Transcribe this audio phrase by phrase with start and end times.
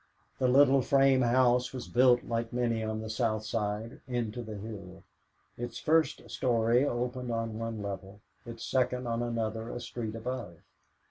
[0.39, 5.03] The little frame house was built like many on the South Side, into the hill;
[5.59, 10.55] its first story opened on one level, its second on another a street above.